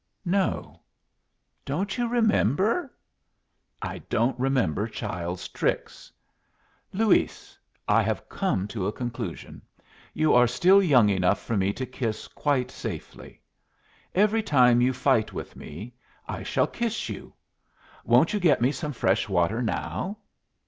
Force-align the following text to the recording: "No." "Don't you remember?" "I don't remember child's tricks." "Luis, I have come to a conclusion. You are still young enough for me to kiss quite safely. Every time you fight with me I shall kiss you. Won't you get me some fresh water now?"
"No." 0.25 0.81
"Don't 1.63 1.95
you 1.95 2.07
remember?" 2.07 2.91
"I 3.83 3.99
don't 4.09 4.39
remember 4.39 4.87
child's 4.87 5.47
tricks." 5.47 6.11
"Luis, 6.91 7.55
I 7.87 8.01
have 8.01 8.27
come 8.27 8.67
to 8.69 8.87
a 8.87 8.91
conclusion. 8.91 9.61
You 10.15 10.33
are 10.33 10.47
still 10.47 10.81
young 10.81 11.09
enough 11.09 11.39
for 11.39 11.55
me 11.55 11.71
to 11.73 11.85
kiss 11.85 12.27
quite 12.27 12.71
safely. 12.71 13.43
Every 14.15 14.41
time 14.41 14.81
you 14.81 14.91
fight 14.91 15.33
with 15.33 15.55
me 15.55 15.93
I 16.27 16.41
shall 16.41 16.65
kiss 16.65 17.07
you. 17.07 17.35
Won't 18.03 18.33
you 18.33 18.39
get 18.39 18.59
me 18.59 18.71
some 18.71 18.93
fresh 18.93 19.29
water 19.29 19.61
now?" 19.61 20.17